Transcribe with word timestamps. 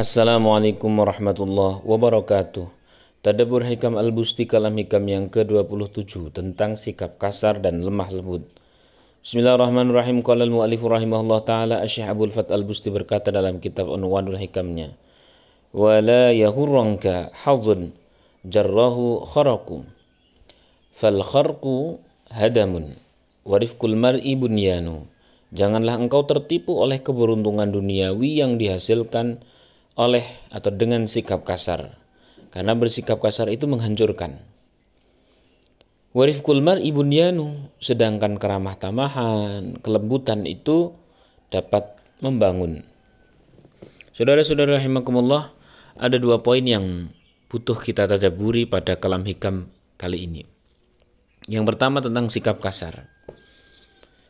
Assalamualaikum 0.00 0.96
warahmatullahi 0.96 1.84
wabarakatuh. 1.84 2.72
Tadabur 3.20 3.68
Hikam 3.68 4.00
Al-Busti 4.00 4.48
Kalam 4.48 4.72
Hikam 4.80 5.04
yang 5.04 5.28
ke-27 5.28 6.32
tentang 6.32 6.72
sikap 6.72 7.20
kasar 7.20 7.60
dan 7.60 7.84
lemah 7.84 8.08
lembut. 8.08 8.48
Bismillahirrahmanirrahim. 9.20 10.24
Qala 10.24 10.48
al-mu'allif 10.48 10.80
rahimahullah 10.80 11.44
taala 11.44 11.74
Asy-Syaikh 11.84 12.32
Fat 12.32 12.48
Al-Busti 12.48 12.88
berkata 12.88 13.28
dalam 13.28 13.60
kitab 13.60 13.92
Unwanul 13.92 14.40
Hikamnya, 14.40 14.96
"Wa 15.76 16.00
la 16.00 16.32
yahurranka 16.32 17.36
hadzun 17.44 17.92
jarrahu 18.48 19.28
kharaqu. 19.28 19.84
Fal 20.96 21.20
kharqu 21.20 22.00
hadamun 22.32 22.96
wa 23.44 23.60
mar'i 24.00 24.32
bunyanu." 24.32 25.04
Janganlah 25.52 26.00
engkau 26.00 26.24
tertipu 26.24 26.80
oleh 26.80 27.04
keberuntungan 27.04 27.68
duniawi 27.68 28.40
yang 28.40 28.56
dihasilkan 28.56 29.44
oleh 29.98 30.26
atau 30.50 30.70
dengan 30.70 31.06
sikap 31.06 31.42
kasar. 31.42 31.98
Karena 32.50 32.74
bersikap 32.74 33.22
kasar 33.22 33.46
itu 33.46 33.70
menghancurkan. 33.70 34.42
Warif 36.10 36.42
kulmar 36.42 36.82
ibunyanu, 36.82 37.70
sedangkan 37.78 38.34
keramah 38.34 38.74
tamahan, 38.74 39.78
kelembutan 39.78 40.42
itu 40.42 40.90
dapat 41.54 41.86
membangun. 42.18 42.82
Saudara-saudara 44.10 44.82
rahimakumullah, 44.82 45.54
ada 45.94 46.18
dua 46.18 46.42
poin 46.42 46.66
yang 46.66 47.14
butuh 47.46 47.78
kita 47.78 48.10
tadaburi 48.10 48.66
pada 48.66 48.98
kalam 48.98 49.22
hikam 49.22 49.70
kali 49.94 50.26
ini. 50.26 50.42
Yang 51.46 51.64
pertama 51.74 52.02
tentang 52.02 52.26
sikap 52.26 52.58
kasar. 52.58 53.06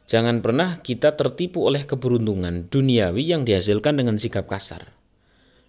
Jangan 0.05 0.45
pernah 0.45 0.85
kita 0.85 1.17
tertipu 1.17 1.65
oleh 1.65 1.89
keberuntungan 1.89 2.69
duniawi 2.69 3.25
yang 3.25 3.49
dihasilkan 3.49 3.97
dengan 3.97 4.21
sikap 4.21 4.45
kasar. 4.45 5.00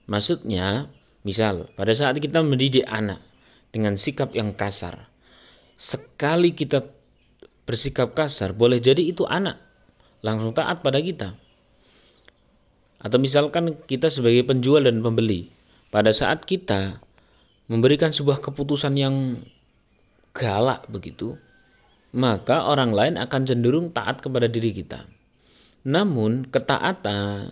Maksudnya, 0.10 0.90
misal 1.22 1.70
pada 1.78 1.94
saat 1.94 2.18
kita 2.18 2.42
mendidik 2.42 2.88
anak 2.88 3.22
dengan 3.70 4.00
sikap 4.00 4.34
yang 4.34 4.54
kasar, 4.58 5.10
sekali 5.78 6.54
kita 6.54 6.86
bersikap 7.66 8.14
kasar, 8.18 8.54
boleh 8.54 8.82
jadi 8.82 9.02
itu 9.02 9.26
anak 9.30 9.62
langsung 10.26 10.54
taat 10.54 10.82
pada 10.82 11.02
kita. 11.02 11.34
Atau 13.02 13.18
misalkan 13.18 13.74
kita 13.90 14.14
sebagai 14.14 14.46
penjual 14.46 14.86
dan 14.86 15.02
pembeli, 15.02 15.50
pada 15.90 16.14
saat 16.14 16.46
kita 16.46 17.02
memberikan 17.66 18.14
sebuah 18.14 18.44
keputusan 18.44 18.94
yang 18.94 19.42
galak 20.38 20.86
begitu, 20.92 21.34
maka 22.14 22.68
orang 22.68 22.92
lain 22.92 23.16
akan 23.18 23.42
cenderung 23.48 23.88
taat 23.90 24.22
kepada 24.22 24.46
diri 24.52 24.76
kita. 24.76 25.08
Namun 25.88 26.46
ketaatan 26.46 27.50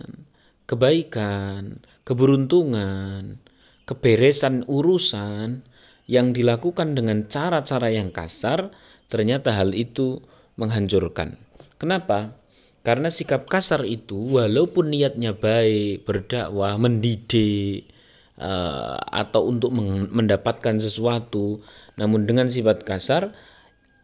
kebaikan, 0.70 1.82
keberuntungan, 2.06 3.42
keberesan 3.90 4.62
urusan 4.70 5.66
yang 6.06 6.30
dilakukan 6.30 6.94
dengan 6.94 7.26
cara-cara 7.26 7.90
yang 7.90 8.14
kasar, 8.14 8.70
ternyata 9.10 9.58
hal 9.58 9.74
itu 9.74 10.22
menghancurkan. 10.54 11.34
Kenapa? 11.74 12.38
Karena 12.86 13.10
sikap 13.10 13.50
kasar 13.50 13.82
itu 13.82 14.38
walaupun 14.38 14.94
niatnya 14.94 15.34
baik, 15.34 16.06
berdakwah, 16.06 16.78
mendidik, 16.78 17.90
uh, 18.38 18.94
atau 19.10 19.50
untuk 19.50 19.74
mendapatkan 20.14 20.78
sesuatu, 20.78 21.66
namun 21.98 22.30
dengan 22.30 22.46
sifat 22.46 22.86
kasar 22.86 23.34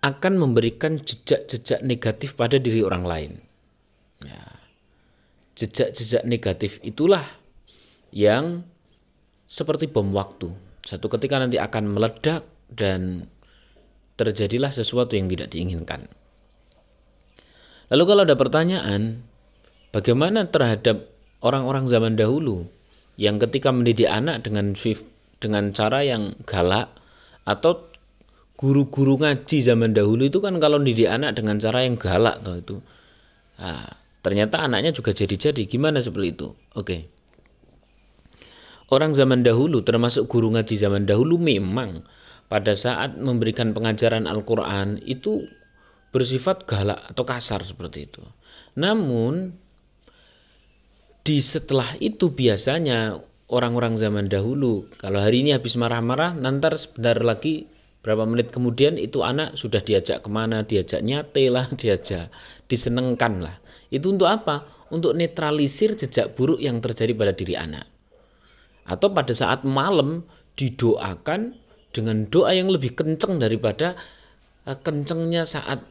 akan 0.03 0.35
memberikan 0.35 0.99
jejak-jejak 0.99 1.87
negatif 1.87 2.35
pada 2.35 2.59
diri 2.59 2.83
orang 2.83 3.05
lain. 3.07 3.33
Ya 4.21 4.56
jejak-jejak 5.57 6.23
negatif 6.29 6.79
itulah 6.85 7.25
yang 8.13 8.63
seperti 9.49 9.89
bom 9.89 10.13
waktu. 10.13 10.53
Satu 10.85 11.11
ketika 11.11 11.41
nanti 11.41 11.59
akan 11.59 11.97
meledak 11.97 12.47
dan 12.71 13.27
terjadilah 14.21 14.71
sesuatu 14.71 15.19
yang 15.19 15.27
tidak 15.27 15.51
diinginkan. 15.51 16.07
Lalu 17.91 18.05
kalau 18.07 18.23
ada 18.27 18.37
pertanyaan, 18.39 19.23
bagaimana 19.91 20.47
terhadap 20.51 21.07
orang-orang 21.43 21.87
zaman 21.87 22.15
dahulu 22.19 22.67
yang 23.17 23.39
ketika 23.39 23.71
mendidik 23.71 24.11
anak 24.11 24.45
dengan 24.45 24.75
dengan 25.39 25.71
cara 25.71 26.03
yang 26.03 26.35
galak 26.45 26.91
atau 27.47 27.87
guru-guru 28.57 29.21
ngaji 29.21 29.63
zaman 29.63 29.93
dahulu 29.93 30.27
itu 30.27 30.41
kan 30.41 30.57
kalau 30.59 30.81
mendidik 30.81 31.07
anak 31.07 31.37
dengan 31.37 31.61
cara 31.61 31.85
yang 31.85 31.95
galak 32.01 32.43
itu. 32.43 32.81
Nah, 33.61 34.06
Ternyata 34.27 34.67
anaknya 34.67 34.91
juga 34.91 35.15
jadi-jadi. 35.15 35.71
Gimana 35.71 36.03
seperti 36.03 36.35
itu? 36.35 36.51
Oke. 36.75 37.07
Orang 38.91 39.15
zaman 39.15 39.47
dahulu, 39.47 39.87
termasuk 39.87 40.27
guru 40.27 40.51
ngaji 40.51 40.75
zaman 40.75 41.07
dahulu 41.07 41.39
memang 41.39 42.03
pada 42.51 42.75
saat 42.75 43.15
memberikan 43.15 43.71
pengajaran 43.71 44.27
Al-Quran 44.27 44.99
itu 45.07 45.47
bersifat 46.11 46.67
galak 46.67 47.07
atau 47.07 47.23
kasar 47.23 47.63
seperti 47.63 48.11
itu. 48.11 48.23
Namun 48.75 49.55
di 51.23 51.39
setelah 51.39 51.95
itu 52.03 52.35
biasanya 52.35 53.23
orang-orang 53.47 53.95
zaman 53.95 54.27
dahulu 54.27 54.91
kalau 54.99 55.23
hari 55.23 55.47
ini 55.47 55.55
habis 55.55 55.79
marah-marah 55.79 56.35
nanti 56.35 56.67
sebentar 56.79 57.19
lagi 57.23 57.67
berapa 58.03 58.23
menit 58.23 58.55
kemudian 58.55 58.95
itu 58.95 59.27
anak 59.27 59.59
sudah 59.59 59.83
diajak 59.83 60.23
ke 60.23 60.31
mana 60.31 60.63
diajak 60.63 61.03
nyate 61.03 61.51
lah 61.51 61.67
diajak 61.83 62.31
disenengkan 62.71 63.43
lah 63.43 63.59
itu 63.91 64.07
untuk 64.11 64.27
apa? 64.27 64.67
Untuk 64.91 65.19
netralisir 65.19 65.99
jejak 65.99 66.39
buruk 66.39 66.63
yang 66.63 66.79
terjadi 66.79 67.13
pada 67.15 67.33
diri 67.35 67.55
anak. 67.59 67.87
Atau 68.87 69.11
pada 69.11 69.35
saat 69.35 69.67
malam 69.67 70.23
didoakan 70.55 71.59
dengan 71.91 72.29
doa 72.31 72.55
yang 72.55 72.71
lebih 72.71 72.95
kenceng 72.95 73.43
daripada 73.43 73.99
eh, 74.69 74.79
kencengnya 74.79 75.43
saat 75.43 75.83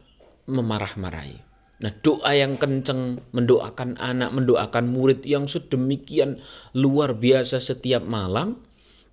memarah-marahi. 0.48 1.46
Nah, 1.76 1.92
doa 2.00 2.32
yang 2.32 2.56
kenceng 2.56 3.20
mendoakan 3.36 4.00
anak, 4.00 4.32
mendoakan 4.32 4.88
murid 4.88 5.28
yang 5.28 5.44
sedemikian 5.44 6.40
luar 6.72 7.12
biasa 7.12 7.60
setiap 7.60 8.00
malam, 8.00 8.64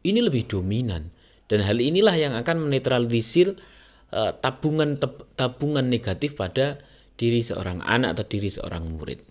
ini 0.07 0.23
lebih 0.23 0.47
dominan. 0.47 1.11
Dan 1.51 1.59
hal 1.67 1.83
inilah 1.83 2.15
yang 2.15 2.39
akan 2.39 2.71
menetralisir 2.71 3.59
uh, 4.15 4.31
tabungan 4.39 4.95
tabungan 5.35 5.83
negatif 5.91 6.39
pada 6.39 6.79
diri 7.15 7.45
seorang 7.45 7.83
anak 7.83 8.19
atau 8.19 8.25
diri 8.27 8.49
seorang 8.49 8.89
murid. 8.93 9.21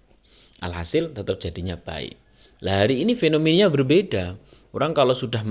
Alhasil 0.63 1.11
tetap 1.13 1.43
jadinya 1.43 1.75
baik. 1.75 2.15
Lah 2.63 2.87
hari 2.87 3.03
ini 3.03 3.19
fenomenanya 3.19 3.69
berbeda. 3.69 4.39
Orang 4.71 4.95
kalau 4.95 5.13
sudah 5.13 5.43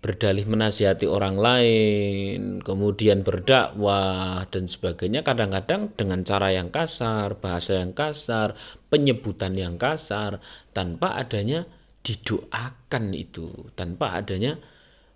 berdalih 0.00 0.48
menasihati 0.48 1.04
orang 1.04 1.36
lain, 1.36 2.40
kemudian 2.64 3.20
berdakwah 3.20 4.48
dan 4.48 4.64
sebagainya 4.64 5.20
kadang-kadang 5.20 5.92
dengan 5.92 6.24
cara 6.24 6.50
yang 6.50 6.72
kasar, 6.72 7.36
bahasa 7.36 7.84
yang 7.84 7.92
kasar, 7.92 8.56
penyebutan 8.88 9.54
yang 9.54 9.76
kasar 9.76 10.40
tanpa 10.72 11.20
adanya 11.20 11.68
didoakan 12.00 13.12
itu, 13.12 13.52
tanpa 13.76 14.16
adanya 14.16 14.56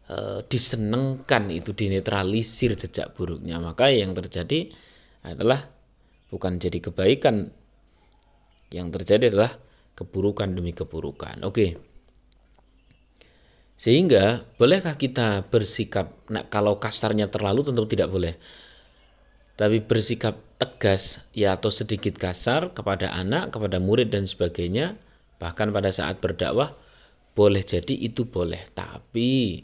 e, 0.09 0.45
disenengkan 0.47 1.49
itu 1.49 1.73
dinetralisir 1.73 2.77
jejak 2.77 3.17
buruknya 3.17 3.57
maka 3.61 3.89
yang 3.89 4.13
terjadi 4.13 4.69
adalah 5.25 5.74
bukan 6.35 6.59
jadi 6.59 6.83
kebaikan. 6.83 7.55
Yang 8.75 8.89
terjadi 8.99 9.31
adalah 9.31 9.55
keburukan 9.95 10.51
demi 10.51 10.75
keburukan. 10.75 11.47
Oke. 11.47 11.79
Sehingga 13.79 14.43
bolehkah 14.59 14.99
kita 14.99 15.47
bersikap 15.47 16.11
nah 16.27 16.43
kalau 16.51 16.83
kasarnya 16.83 17.31
terlalu 17.31 17.63
tentu 17.63 17.87
tidak 17.87 18.11
boleh. 18.11 18.35
Tapi 19.55 19.79
bersikap 19.87 20.35
tegas 20.59 21.23
ya 21.31 21.55
atau 21.55 21.71
sedikit 21.71 22.19
kasar 22.19 22.75
kepada 22.75 23.15
anak, 23.15 23.55
kepada 23.55 23.79
murid 23.79 24.11
dan 24.11 24.27
sebagainya 24.27 24.99
bahkan 25.39 25.71
pada 25.71 25.95
saat 25.95 26.19
berdakwah 26.19 26.75
boleh 27.39 27.63
jadi 27.63 27.95
itu 27.95 28.27
boleh. 28.27 28.67
Tapi 28.75 29.63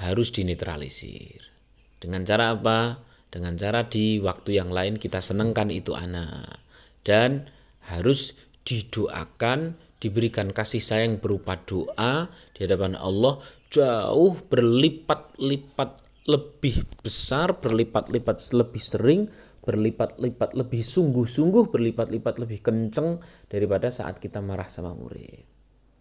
harus 0.00 0.32
dinetralisir. 0.32 1.52
Dengan 2.00 2.24
cara 2.24 2.56
apa? 2.56 3.12
Dengan 3.34 3.58
cara 3.58 3.90
di 3.90 4.22
waktu 4.22 4.62
yang 4.62 4.70
lain 4.70 4.94
kita 4.94 5.18
senangkan 5.18 5.74
itu 5.74 5.90
anak. 5.98 6.62
Dan 7.02 7.50
harus 7.90 8.38
didoakan, 8.62 9.74
diberikan 9.98 10.54
kasih 10.54 10.78
sayang 10.78 11.18
berupa 11.18 11.58
doa 11.58 12.30
di 12.54 12.62
hadapan 12.62 12.94
Allah 12.94 13.42
jauh 13.74 14.38
berlipat-lipat 14.38 15.90
lebih 16.30 16.86
besar, 17.02 17.58
berlipat-lipat 17.58 18.54
lebih 18.54 18.78
sering, 18.78 19.26
berlipat-lipat 19.66 20.54
lebih 20.54 20.86
sungguh-sungguh, 20.86 21.74
berlipat-lipat 21.74 22.38
lebih 22.38 22.62
kenceng 22.62 23.18
daripada 23.50 23.90
saat 23.90 24.22
kita 24.22 24.38
marah 24.38 24.70
sama 24.70 24.94
murid. 24.94 25.42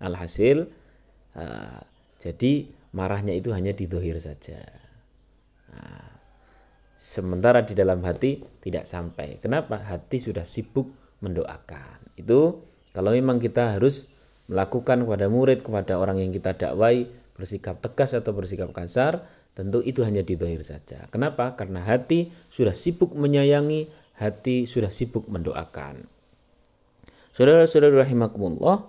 Alhasil, 0.05 0.69
uh, 1.33 1.81
jadi 2.21 2.69
marahnya 2.93 3.33
itu 3.33 3.49
hanya 3.49 3.73
di 3.73 3.89
dohir 3.89 4.21
saja. 4.21 4.82
Nah, 7.03 7.11
sementara 7.11 7.59
di 7.67 7.75
dalam 7.75 7.99
hati 8.07 8.39
tidak 8.63 8.87
sampai. 8.87 9.35
Kenapa? 9.43 9.75
Hati 9.75 10.23
sudah 10.23 10.47
sibuk 10.47 10.87
mendoakan. 11.19 12.15
Itu 12.15 12.63
kalau 12.95 13.11
memang 13.11 13.43
kita 13.43 13.75
harus 13.75 14.07
melakukan 14.47 15.03
kepada 15.03 15.27
murid, 15.27 15.59
kepada 15.67 15.99
orang 15.99 16.23
yang 16.23 16.31
kita 16.31 16.55
dakwai, 16.55 17.11
bersikap 17.35 17.83
tegas 17.83 18.15
atau 18.15 18.31
bersikap 18.31 18.71
kasar, 18.71 19.27
tentu 19.51 19.83
itu 19.83 19.99
hanya 20.07 20.23
di 20.23 20.39
dohir 20.39 20.63
saja. 20.63 21.11
Kenapa? 21.11 21.59
Karena 21.59 21.83
hati 21.83 22.31
sudah 22.47 22.71
sibuk 22.71 23.11
menyayangi, 23.19 23.91
hati 24.15 24.63
sudah 24.63 24.87
sibuk 24.87 25.27
mendoakan. 25.27 26.07
Saudara-saudara 27.35 28.05
rahimakumullah, 28.07 28.87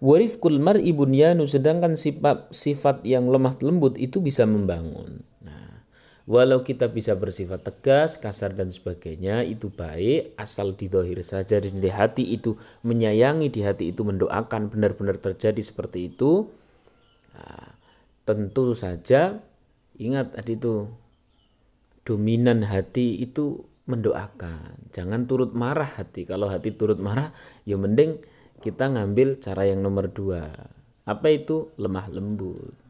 warifkul 0.00 0.56
mar'i 0.56 0.94
bunyanu 0.94 1.44
sedangkan 1.44 1.98
sifat 1.98 2.48
sifat 2.54 3.04
yang 3.04 3.28
lemah 3.28 3.58
lembut 3.60 3.98
itu 3.98 4.22
bisa 4.22 4.48
membangun. 4.48 5.26
Walau 6.22 6.62
kita 6.62 6.86
bisa 6.86 7.18
bersifat 7.18 7.66
tegas, 7.66 8.14
kasar 8.14 8.54
dan 8.54 8.70
sebagainya 8.70 9.42
itu 9.42 9.74
baik 9.74 10.38
asal 10.38 10.70
di 10.70 10.86
dohir 10.86 11.18
saja 11.26 11.58
di 11.58 11.90
hati 11.90 12.22
itu 12.30 12.54
menyayangi, 12.86 13.50
di 13.50 13.66
hati 13.66 13.90
itu 13.90 14.06
mendoakan 14.06 14.70
benar-benar 14.70 15.18
terjadi 15.18 15.58
seperti 15.58 16.14
itu. 16.14 16.46
Nah, 17.34 17.74
tentu 18.22 18.70
saja 18.78 19.42
ingat 19.98 20.38
tadi 20.38 20.54
itu 20.54 20.86
dominan 22.06 22.70
hati 22.70 23.18
itu 23.18 23.66
mendoakan. 23.90 24.94
Jangan 24.94 25.26
turut 25.26 25.50
marah 25.58 25.90
hati. 25.98 26.22
Kalau 26.22 26.46
hati 26.46 26.70
turut 26.70 27.02
marah, 27.02 27.34
ya 27.66 27.74
mending 27.74 28.22
kita 28.62 28.94
ngambil 28.94 29.42
cara 29.42 29.66
yang 29.66 29.82
nomor 29.82 30.06
dua. 30.06 30.54
Apa 31.02 31.34
itu? 31.34 31.74
Lemah 31.82 32.06
lembut 32.14 32.81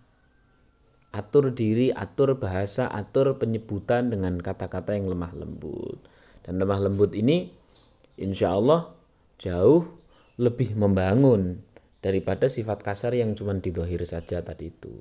atur 1.13 1.53
diri, 1.53 1.93
atur 1.93 2.41
bahasa, 2.41 2.89
atur 2.89 3.37
penyebutan 3.37 4.09
dengan 4.09 4.41
kata-kata 4.41 4.97
yang 4.97 5.13
lemah 5.13 5.33
lembut. 5.37 6.01
Dan 6.43 6.59
lemah 6.59 6.89
lembut 6.89 7.13
ini 7.13 7.53
insya 8.19 8.57
Allah 8.57 8.91
jauh 9.37 9.87
lebih 10.41 10.75
membangun 10.75 11.61
daripada 12.03 12.51
sifat 12.51 12.83
kasar 12.83 13.15
yang 13.15 13.37
cuma 13.37 13.55
didohir 13.55 14.03
saja 14.09 14.43
tadi 14.43 14.73
itu. 14.73 14.97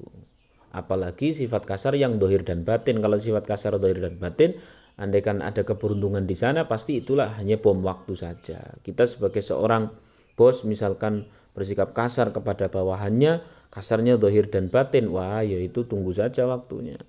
Apalagi 0.72 1.34
sifat 1.36 1.68
kasar 1.68 1.98
yang 1.98 2.22
dohir 2.22 2.46
dan 2.48 2.64
batin. 2.64 3.00
Kalau 3.04 3.18
sifat 3.20 3.44
kasar 3.44 3.76
dohir 3.82 4.00
dan 4.00 4.16
batin, 4.22 4.56
andaikan 4.96 5.44
ada 5.44 5.66
keberuntungan 5.66 6.24
di 6.24 6.36
sana, 6.38 6.70
pasti 6.70 7.04
itulah 7.04 7.36
hanya 7.40 7.60
bom 7.60 7.82
waktu 7.84 8.14
saja. 8.16 8.78
Kita 8.80 9.04
sebagai 9.04 9.44
seorang 9.44 9.92
bos 10.36 10.64
misalkan 10.64 11.28
bersikap 11.52 11.92
kasar 11.92 12.32
kepada 12.32 12.72
bawahannya, 12.72 13.44
kasarnya 13.72 14.16
dohir 14.16 14.48
dan 14.48 14.72
batin, 14.72 15.12
wah 15.12 15.44
ya 15.44 15.60
itu 15.60 15.84
tunggu 15.84 16.16
saja 16.16 16.48
waktunya. 16.48 17.00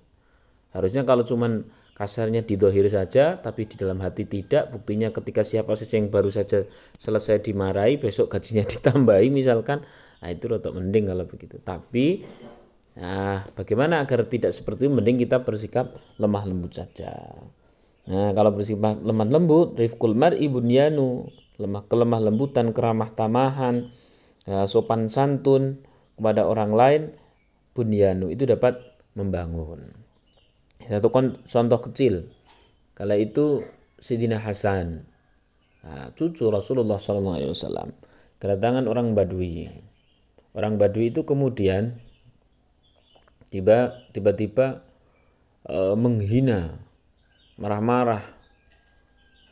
Harusnya 0.75 1.05
kalau 1.07 1.23
cuman 1.23 1.63
kasarnya 1.93 2.41
di 2.41 2.57
dohir 2.57 2.89
saja, 2.89 3.37
tapi 3.37 3.69
di 3.69 3.77
dalam 3.77 4.01
hati 4.01 4.25
tidak, 4.25 4.73
buktinya 4.73 5.13
ketika 5.13 5.45
siapa 5.45 5.77
saja 5.77 6.01
yang 6.01 6.09
baru 6.09 6.33
saja 6.33 6.65
selesai 6.97 7.45
dimarahi, 7.45 8.01
besok 8.01 8.33
gajinya 8.33 8.65
ditambahi 8.71 9.29
misalkan, 9.29 9.85
nah 10.19 10.29
itu 10.33 10.49
rotok 10.49 10.73
mending 10.75 11.13
kalau 11.13 11.25
begitu. 11.29 11.61
Tapi 11.61 12.25
nah, 12.97 13.45
bagaimana 13.53 14.01
agar 14.01 14.25
tidak 14.25 14.51
seperti 14.51 14.89
itu, 14.89 14.91
mending 14.91 15.21
kita 15.21 15.45
bersikap 15.45 15.93
lemah 16.17 16.43
lembut 16.49 16.73
saja. 16.73 17.13
Nah, 18.03 18.35
kalau 18.35 18.51
bersifat 18.51 18.99
lemah 18.99 19.29
lembut, 19.31 19.79
rifkul 19.79 20.11
mar'i 20.11 20.51
bunyanu, 20.51 21.29
lemah 21.61 21.87
kelemah 21.87 22.19
lembutan, 22.19 22.75
keramah 22.75 23.13
tamahan, 23.15 23.93
Eh, 24.43 24.67
sopan 24.67 25.07
santun 25.07 25.79
kepada 26.19 26.43
orang 26.43 26.71
lain 26.75 27.01
bunyanu 27.71 28.27
itu 28.27 28.43
dapat 28.43 28.75
membangun. 29.15 29.95
Satu 30.83 31.07
contoh 31.47 31.79
kecil. 31.89 32.27
Kala 32.93 33.15
itu 33.15 33.63
Sidina 33.97 34.37
Hasan, 34.37 35.07
nah, 35.81 36.11
cucu 36.13 36.51
Rasulullah 36.51 36.99
SAW, 36.99 37.55
kedatangan 38.37 38.85
orang 38.85 39.15
Badui. 39.15 39.65
Orang 40.53 40.77
Badui 40.77 41.09
itu 41.09 41.25
kemudian 41.25 41.97
tiba 43.49 44.05
tiba-tiba 44.13 44.85
e, 45.65 45.97
menghina, 45.97 46.77
marah-marah, 47.57 48.21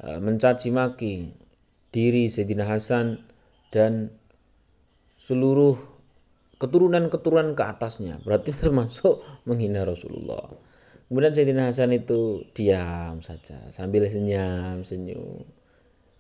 e, 0.04 0.08
mencaci 0.22 0.70
maki 0.70 1.34
diri 1.90 2.30
Sayyidina 2.30 2.70
Hasan 2.70 3.26
dan 3.74 4.21
seluruh 5.22 5.78
keturunan-keturunan 6.58 7.54
ke 7.54 7.64
atasnya. 7.64 8.18
Berarti 8.26 8.50
termasuk 8.62 9.22
menghina 9.46 9.86
Rasulullah. 9.86 10.50
Kemudian 11.06 11.36
Sayyidina 11.36 11.68
Hasan 11.68 11.92
itu 11.92 12.48
diam 12.56 13.20
saja 13.20 13.68
sambil 13.70 14.08
senyum 14.08 14.80
senyum. 14.80 15.44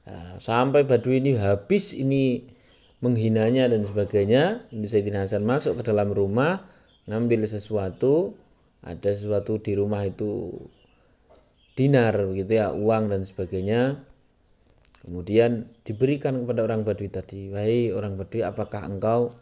Nah, 0.04 0.36
sampai 0.36 0.84
Badui 0.84 1.24
ini 1.24 1.40
habis 1.40 1.96
ini 1.96 2.44
menghinanya 3.00 3.72
dan 3.72 3.88
sebagainya 3.88 4.68
ini 4.76 4.86
Sayyidina 4.86 5.24
Hasan 5.24 5.48
masuk 5.48 5.80
ke 5.80 5.84
dalam 5.88 6.12
rumah 6.12 6.68
ngambil 7.08 7.48
sesuatu 7.48 8.36
ada 8.84 9.10
sesuatu 9.16 9.64
di 9.64 9.80
rumah 9.80 10.04
itu 10.04 10.60
dinar 11.74 12.14
begitu 12.28 12.60
ya 12.60 12.76
uang 12.76 13.16
dan 13.16 13.24
sebagainya 13.24 14.04
Kemudian 15.02 15.74
diberikan 15.82 16.46
kepada 16.46 16.62
orang 16.62 16.86
Badui 16.86 17.10
tadi, 17.10 17.50
wahai 17.50 17.90
orang 17.90 18.22
Badui, 18.22 18.46
apakah 18.46 18.86
engkau 18.86 19.34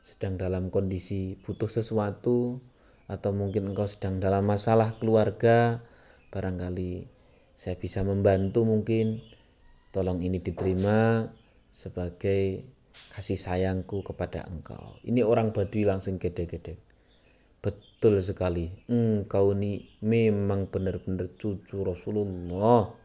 sedang 0.00 0.40
dalam 0.40 0.72
kondisi 0.72 1.36
butuh 1.44 1.68
sesuatu 1.68 2.60
atau 3.04 3.30
mungkin 3.36 3.72
engkau 3.72 3.84
sedang 3.84 4.16
dalam 4.16 4.48
masalah 4.48 4.96
keluarga, 4.96 5.84
barangkali 6.32 7.04
saya 7.52 7.76
bisa 7.76 8.00
membantu 8.00 8.64
mungkin, 8.64 9.20
tolong 9.92 10.24
ini 10.24 10.40
diterima 10.40 11.28
sebagai 11.68 12.64
kasih 13.12 13.36
sayangku 13.36 14.00
kepada 14.00 14.48
engkau. 14.48 14.96
Ini 15.04 15.20
orang 15.20 15.52
Badui 15.52 15.84
langsung 15.84 16.16
gede-gede. 16.16 16.80
Betul 17.60 18.24
sekali, 18.24 18.72
engkau 18.88 19.52
ini 19.52 20.00
memang 20.00 20.72
benar-benar 20.72 21.36
cucu 21.36 21.84
Rasulullah 21.84 23.03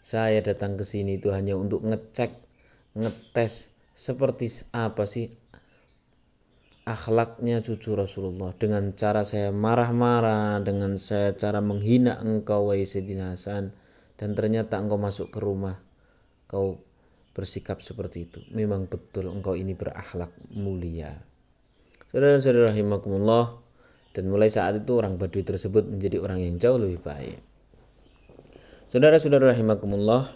saya 0.00 0.40
datang 0.40 0.80
ke 0.80 0.84
sini 0.84 1.20
itu 1.20 1.28
hanya 1.28 1.56
untuk 1.56 1.84
ngecek, 1.84 2.32
ngetes 2.96 3.72
seperti 3.92 4.48
apa 4.72 5.04
sih 5.04 5.28
akhlaknya 6.88 7.60
cucu 7.60 7.92
Rasulullah. 7.92 8.56
Dengan 8.56 8.96
cara 8.96 9.22
saya 9.22 9.52
marah-marah 9.52 10.64
dengan 10.64 10.96
saya 10.96 11.36
cara 11.36 11.60
menghina 11.60 12.16
engkau 12.24 12.72
wahai 12.72 12.88
Sayyidina 12.88 13.36
Hasan 13.36 13.76
dan 14.16 14.32
ternyata 14.32 14.80
engkau 14.80 14.96
masuk 14.96 15.28
ke 15.28 15.38
rumah 15.38 15.76
kau 16.48 16.80
bersikap 17.36 17.84
seperti 17.84 18.26
itu. 18.26 18.40
Memang 18.56 18.88
betul 18.88 19.28
engkau 19.28 19.52
ini 19.54 19.76
berakhlak 19.76 20.32
mulia. 20.56 21.14
Saudara-saudara 22.10 22.74
rahimakumullah 22.74 23.60
dan 24.16 24.26
mulai 24.26 24.50
saat 24.50 24.82
itu 24.82 24.98
orang 24.98 25.14
Badui 25.14 25.46
tersebut 25.46 25.86
menjadi 25.86 26.18
orang 26.18 26.42
yang 26.42 26.58
jauh 26.58 26.80
lebih 26.80 26.98
baik 27.06 27.49
Saudara-saudara 28.90 29.54
rahimakumullah, 29.54 30.34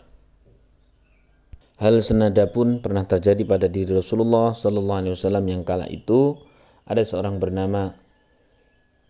hal 1.82 1.94
senada 2.06 2.46
pun 2.46 2.78
pernah 2.78 3.02
terjadi 3.02 3.42
pada 3.42 3.66
diri 3.66 3.90
Rasulullah 3.90 4.54
Sallallahu 4.54 4.94
Alaihi 5.02 5.14
Wasallam 5.18 5.42
yang 5.50 5.66
kala 5.66 5.90
itu 5.90 6.38
ada 6.86 7.02
seorang 7.02 7.42
bernama 7.42 7.98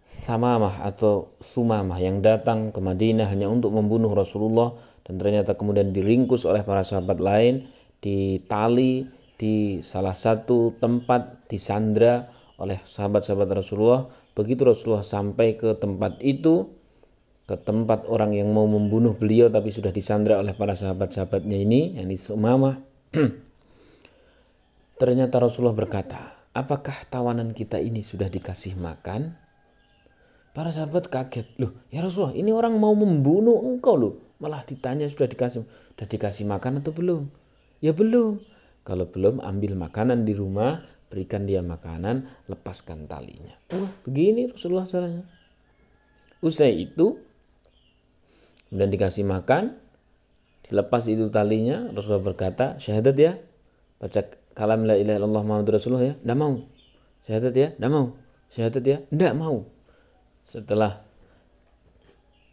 Samamah 0.09 0.81
atau 0.89 1.37
Sumamah 1.45 2.01
yang 2.01 2.25
datang 2.25 2.73
ke 2.73 2.81
Madinah 2.81 3.29
hanya 3.29 3.53
untuk 3.53 3.77
membunuh 3.77 4.17
Rasulullah 4.17 4.81
dan 5.05 5.21
ternyata 5.21 5.61
kemudian 5.61 5.93
diringkus 5.93 6.49
oleh 6.49 6.65
para 6.65 6.81
sahabat 6.81 7.21
lain 7.21 7.69
di 8.01 8.41
tali 8.49 9.05
di 9.37 9.85
salah 9.85 10.17
satu 10.17 10.73
tempat 10.81 11.53
di 11.53 11.61
Sandra 11.61 12.33
oleh 12.57 12.81
sahabat-sahabat 12.81 13.61
Rasulullah. 13.61 14.09
Begitu 14.33 14.65
Rasulullah 14.65 15.05
sampai 15.05 15.61
ke 15.61 15.77
tempat 15.77 16.17
itu, 16.25 16.74
ke 17.45 17.61
tempat 17.61 18.09
orang 18.09 18.33
yang 18.33 18.49
mau 18.57 18.65
membunuh 18.65 19.13
beliau 19.13 19.53
tapi 19.53 19.69
sudah 19.69 19.93
disandra 19.93 20.41
oleh 20.41 20.57
para 20.57 20.73
sahabat-sahabatnya 20.73 21.61
ini 21.61 22.01
yang 22.01 22.09
di 22.09 22.17
Sumamah. 22.17 22.81
Ternyata 25.01 25.37
Rasulullah 25.45 25.77
berkata 25.77 26.49
apakah 26.57 27.05
tawanan 27.13 27.53
kita 27.53 27.77
ini 27.77 28.01
sudah 28.01 28.33
dikasih 28.33 28.81
makan? 28.81 29.37
Para 30.55 30.71
sahabat 30.71 31.11
kaget 31.11 31.51
loh 31.59 31.75
ya 31.91 32.01
Rasulullah 32.01 32.33
ini 32.33 32.55
orang 32.55 32.81
mau 32.81 32.97
membunuh 32.97 33.61
engkau 33.69 33.99
loh. 33.99 34.15
Malah 34.41 34.65
ditanya 34.65 35.05
sudah 35.11 35.29
dikasih 35.29 35.67
sudah 35.67 36.07
dikasih 36.09 36.49
makan 36.49 36.81
atau 36.81 36.97
belum? 36.97 37.29
Ya 37.85 37.93
belum. 37.93 38.41
Kalau 38.89 39.05
belum 39.11 39.45
ambil 39.45 39.77
makanan 39.77 40.25
di 40.25 40.33
rumah 40.33 40.81
berikan 41.13 41.45
dia 41.45 41.61
makanan 41.61 42.25
lepaskan 42.49 43.05
talinya. 43.05 43.53
Wah 43.75 43.93
begini 44.07 44.49
Rasulullah 44.49 44.89
caranya. 44.89 45.27
Usai 46.45 46.89
itu 46.89 47.24
kemudian 48.75 48.91
dikasih 48.91 49.23
makan 49.23 49.79
dilepas 50.67 51.07
itu 51.07 51.31
talinya 51.31 51.87
Rasulullah 51.95 52.35
berkata 52.35 52.75
syahadat 52.83 53.15
ya 53.15 53.39
baca 54.03 54.21
kalam 54.55 54.87
la 54.87 54.95
ilaha 54.95 55.19
illallah 55.19 55.43
Muhammad 55.43 55.69
Rasulullah 55.77 56.15
ya. 56.15 56.15
Tidak 56.17 56.39
mau. 56.39 56.55
Syahadat 57.27 57.55
ya? 57.55 57.69
Tidak 57.75 57.91
mau. 57.91 58.07
Syahadat 58.49 58.85
ya? 58.87 58.99
Tidak 59.11 59.33
mau. 59.35 59.57
Setelah 60.47 61.03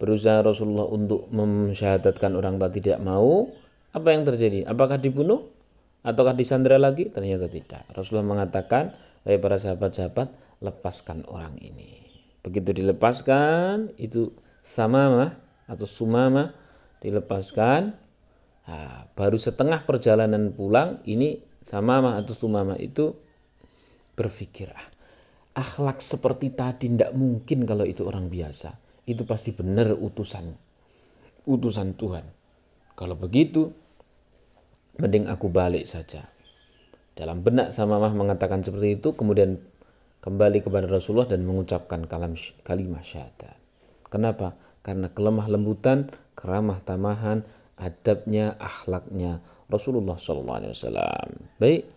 berusaha 0.02 0.42
Rasulullah 0.42 0.90
untuk 0.90 1.30
mensyahadatkan 1.30 2.34
orang 2.34 2.58
tadi 2.58 2.82
tidak 2.82 3.06
mau 3.06 3.54
apa 3.94 4.08
yang 4.10 4.26
terjadi? 4.26 4.66
Apakah 4.66 4.98
dibunuh 4.98 5.54
ataukah 6.02 6.34
disandra 6.34 6.82
lagi? 6.82 7.14
Ternyata 7.14 7.46
tidak. 7.46 7.86
Rasulullah 7.94 8.26
mengatakan, 8.26 8.98
"Wahai 9.22 9.38
para 9.38 9.62
sahabat-sahabat, 9.62 10.58
lepaskan 10.66 11.28
orang 11.30 11.54
ini." 11.62 12.02
Begitu 12.42 12.82
dilepaskan, 12.82 13.94
itu 14.02 14.34
samama 14.66 15.38
atau 15.72 15.88
sumama 15.88 16.52
dilepaskan, 17.00 17.96
nah, 18.68 19.08
baru 19.16 19.40
setengah 19.40 19.88
perjalanan 19.88 20.52
pulang 20.52 21.00
ini 21.08 21.40
samama 21.64 22.20
atau 22.20 22.36
sumama 22.36 22.76
itu 22.76 23.16
berpikir, 24.20 24.76
ah, 24.76 24.88
akhlak 25.56 26.04
seperti 26.04 26.52
tadi 26.52 26.92
tidak 26.92 27.16
mungkin 27.16 27.64
kalau 27.64 27.88
itu 27.88 28.04
orang 28.04 28.28
biasa. 28.28 28.76
Itu 29.08 29.24
pasti 29.24 29.56
benar 29.56 29.96
utusan 29.96 30.72
utusan 31.46 31.98
Tuhan. 31.98 32.26
Kalau 32.94 33.18
begitu, 33.18 33.74
mending 35.02 35.26
aku 35.26 35.50
balik 35.50 35.90
saja. 35.90 36.30
Dalam 37.18 37.42
benak 37.42 37.74
Samamah 37.74 38.14
mengatakan 38.14 38.62
seperti 38.62 39.02
itu, 39.02 39.14
kemudian 39.18 39.58
kembali 40.22 40.62
kepada 40.62 40.86
Rasulullah 40.86 41.30
dan 41.30 41.44
mengucapkan 41.46 42.06
kalam, 42.06 42.38
kalimat 42.62 43.02
syahadat. 43.02 43.61
Kenapa? 44.12 44.60
Karena 44.84 45.08
kelemah 45.08 45.48
lembutan, 45.48 46.12
keramah 46.36 46.84
tamahan, 46.84 47.48
adabnya, 47.80 48.60
akhlaknya 48.60 49.40
Rasulullah 49.72 50.20
SAW. 50.20 51.56
Baik, 51.56 51.88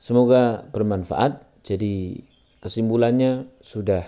semoga 0.00 0.64
bermanfaat. 0.72 1.60
Jadi 1.60 2.24
kesimpulannya 2.64 3.44
sudah 3.60 4.02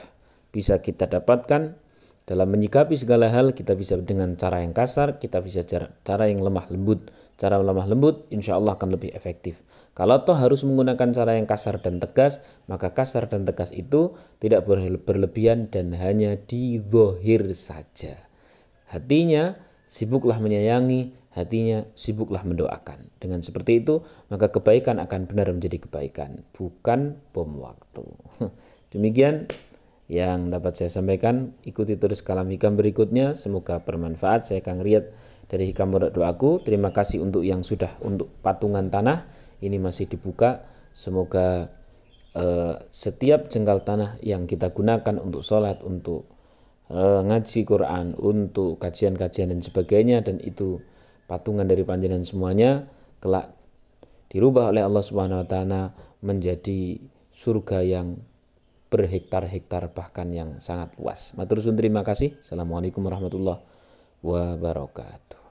bisa 0.48 0.80
kita 0.80 1.04
dapatkan 1.04 1.76
dalam 2.22 2.54
menyikapi 2.54 2.94
segala 2.94 3.26
hal 3.34 3.50
kita 3.50 3.74
bisa 3.74 3.98
dengan 3.98 4.38
cara 4.38 4.62
yang 4.62 4.70
kasar, 4.70 5.18
kita 5.18 5.42
bisa 5.42 5.66
cara, 5.66 5.90
cara 6.06 6.30
yang 6.30 6.38
lemah 6.38 6.70
lembut. 6.70 7.10
Cara 7.34 7.58
lemah 7.58 7.90
lembut 7.90 8.30
insya 8.30 8.54
Allah 8.54 8.78
akan 8.78 8.94
lebih 8.94 9.10
efektif. 9.10 9.66
Kalau 9.98 10.22
toh 10.22 10.38
harus 10.38 10.62
menggunakan 10.62 11.10
cara 11.10 11.34
yang 11.34 11.50
kasar 11.50 11.82
dan 11.82 11.98
tegas, 11.98 12.38
maka 12.70 12.94
kasar 12.94 13.26
dan 13.26 13.42
tegas 13.42 13.74
itu 13.74 14.14
tidak 14.38 14.62
berlebihan 15.02 15.66
dan 15.66 15.90
hanya 15.98 16.38
dizohir 16.38 17.42
saja. 17.58 18.14
Hatinya 18.86 19.58
sibuklah 19.90 20.38
menyayangi, 20.38 21.10
hatinya 21.34 21.82
sibuklah 21.98 22.46
mendoakan. 22.46 23.10
Dengan 23.18 23.42
seperti 23.42 23.82
itu, 23.82 24.06
maka 24.30 24.54
kebaikan 24.54 25.02
akan 25.02 25.26
benar 25.26 25.50
menjadi 25.50 25.82
kebaikan, 25.90 26.46
bukan 26.54 27.18
bom 27.34 27.58
waktu. 27.58 28.06
Demikian 28.94 29.50
yang 30.12 30.52
dapat 30.52 30.76
saya 30.76 30.92
sampaikan. 30.92 31.56
Ikuti 31.64 31.96
terus 31.96 32.20
kalam 32.20 32.52
hikam 32.52 32.76
berikutnya. 32.76 33.32
Semoga 33.32 33.80
bermanfaat. 33.80 34.44
Saya 34.44 34.60
Kang 34.60 34.84
Riyad 34.84 35.08
dari 35.48 35.72
Hikam 35.72 35.88
Murid 35.88 36.12
Doaku. 36.12 36.60
Terima 36.60 36.92
kasih 36.92 37.24
untuk 37.24 37.40
yang 37.48 37.64
sudah 37.64 37.96
untuk 38.04 38.28
patungan 38.44 38.92
tanah. 38.92 39.24
Ini 39.64 39.80
masih 39.80 40.12
dibuka. 40.12 40.68
Semoga 40.92 41.72
eh, 42.36 42.76
setiap 42.92 43.48
jengkal 43.48 43.88
tanah 43.88 44.20
yang 44.20 44.44
kita 44.44 44.76
gunakan 44.76 45.16
untuk 45.16 45.40
sholat, 45.40 45.80
untuk 45.80 46.28
eh, 46.92 47.20
ngaji 47.24 47.60
Quran, 47.64 48.12
untuk 48.20 48.76
kajian-kajian 48.84 49.48
dan 49.48 49.64
sebagainya. 49.64 50.20
Dan 50.20 50.44
itu 50.44 50.84
patungan 51.24 51.64
dari 51.64 51.88
panjenengan 51.88 52.28
semuanya. 52.28 52.84
Kelak 53.16 53.56
dirubah 54.28 54.76
oleh 54.76 54.84
Allah 54.84 55.00
Subhanahu 55.00 55.40
wa 55.40 55.48
taala 55.48 55.82
menjadi 56.20 57.00
surga 57.32 57.80
yang 57.80 58.20
berhektar-hektar 58.92 59.96
bahkan 59.96 60.28
yang 60.28 60.60
sangat 60.60 60.92
luas. 61.00 61.32
Matur 61.32 61.64
terima 61.64 62.04
kasih. 62.04 62.36
Assalamualaikum 62.44 63.00
warahmatullahi 63.00 63.64
wabarakatuh. 64.20 65.41